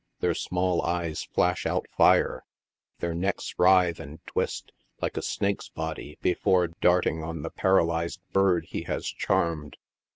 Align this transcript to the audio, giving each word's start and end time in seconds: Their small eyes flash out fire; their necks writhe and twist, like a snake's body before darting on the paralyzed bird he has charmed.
Their 0.19 0.33
small 0.33 0.81
eyes 0.81 1.25
flash 1.25 1.67
out 1.67 1.85
fire; 1.95 2.43
their 3.01 3.13
necks 3.13 3.53
writhe 3.59 3.99
and 3.99 4.17
twist, 4.25 4.71
like 4.99 5.15
a 5.15 5.21
snake's 5.21 5.69
body 5.69 6.17
before 6.23 6.69
darting 6.69 7.21
on 7.21 7.43
the 7.43 7.51
paralyzed 7.51 8.21
bird 8.33 8.65
he 8.67 8.81
has 8.85 9.05
charmed. 9.05 9.77